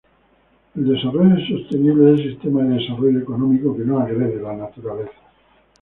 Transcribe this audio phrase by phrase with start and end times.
[0.73, 5.13] El desarrollo sostenible es el sistema de desarrollo económico que no agrede la naturaleza.